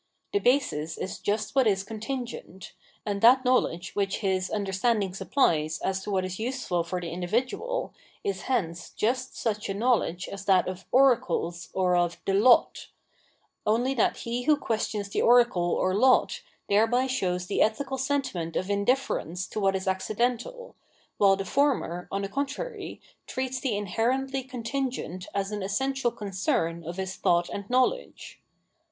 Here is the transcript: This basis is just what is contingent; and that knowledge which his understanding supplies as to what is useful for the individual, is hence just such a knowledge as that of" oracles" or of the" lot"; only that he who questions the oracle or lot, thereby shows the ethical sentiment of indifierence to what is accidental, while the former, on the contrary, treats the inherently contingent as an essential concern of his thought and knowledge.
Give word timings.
This 0.33 0.41
basis 0.41 0.97
is 0.97 1.19
just 1.19 1.53
what 1.53 1.67
is 1.67 1.83
contingent; 1.83 2.73
and 3.05 3.21
that 3.21 3.45
knowledge 3.45 3.93
which 3.93 4.21
his 4.25 4.49
understanding 4.49 5.13
supplies 5.13 5.77
as 5.81 6.01
to 6.01 6.09
what 6.09 6.25
is 6.25 6.39
useful 6.39 6.83
for 6.83 6.99
the 6.99 7.11
individual, 7.11 7.93
is 8.23 8.41
hence 8.49 8.89
just 8.89 9.37
such 9.37 9.69
a 9.69 9.75
knowledge 9.75 10.27
as 10.27 10.45
that 10.45 10.67
of" 10.67 10.85
oracles" 10.91 11.69
or 11.75 11.95
of 11.95 12.17
the" 12.25 12.33
lot"; 12.49 12.87
only 13.73 13.93
that 13.93 14.17
he 14.17 14.45
who 14.45 14.55
questions 14.57 15.07
the 15.09 15.21
oracle 15.21 15.69
or 15.69 15.93
lot, 15.93 16.41
thereby 16.67 17.05
shows 17.05 17.45
the 17.45 17.61
ethical 17.61 17.99
sentiment 17.99 18.55
of 18.55 18.69
indifierence 18.69 19.47
to 19.47 19.59
what 19.59 19.75
is 19.75 19.87
accidental, 19.87 20.75
while 21.19 21.35
the 21.35 21.45
former, 21.45 22.07
on 22.11 22.23
the 22.23 22.27
contrary, 22.27 22.99
treats 23.27 23.59
the 23.59 23.77
inherently 23.77 24.41
contingent 24.41 25.27
as 25.35 25.51
an 25.51 25.61
essential 25.61 26.09
concern 26.09 26.83
of 26.83 26.97
his 26.97 27.15
thought 27.17 27.49
and 27.49 27.69
knowledge. 27.69 28.41